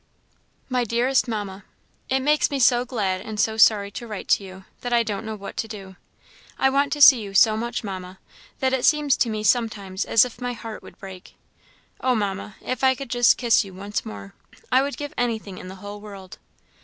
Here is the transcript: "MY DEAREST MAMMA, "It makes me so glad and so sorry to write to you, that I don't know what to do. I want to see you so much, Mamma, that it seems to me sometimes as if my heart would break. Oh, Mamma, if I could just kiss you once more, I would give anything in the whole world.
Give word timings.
"MY 0.67 0.83
DEAREST 0.83 1.27
MAMMA, 1.27 1.63
"It 2.09 2.21
makes 2.21 2.49
me 2.49 2.57
so 2.57 2.85
glad 2.85 3.21
and 3.21 3.39
so 3.39 3.55
sorry 3.55 3.91
to 3.91 4.07
write 4.07 4.27
to 4.29 4.43
you, 4.43 4.65
that 4.79 4.91
I 4.91 5.03
don't 5.03 5.27
know 5.27 5.35
what 5.35 5.55
to 5.57 5.67
do. 5.67 5.95
I 6.57 6.71
want 6.71 6.91
to 6.93 7.01
see 7.01 7.21
you 7.21 7.35
so 7.35 7.55
much, 7.55 7.83
Mamma, 7.83 8.17
that 8.61 8.73
it 8.73 8.83
seems 8.83 9.15
to 9.17 9.29
me 9.29 9.43
sometimes 9.43 10.03
as 10.05 10.25
if 10.25 10.41
my 10.41 10.53
heart 10.53 10.81
would 10.81 10.97
break. 10.97 11.35
Oh, 11.99 12.15
Mamma, 12.15 12.55
if 12.63 12.83
I 12.83 12.95
could 12.95 13.11
just 13.11 13.37
kiss 13.37 13.63
you 13.63 13.75
once 13.75 14.03
more, 14.03 14.33
I 14.71 14.81
would 14.81 14.97
give 14.97 15.13
anything 15.19 15.59
in 15.59 15.67
the 15.67 15.75
whole 15.85 16.01
world. 16.01 16.39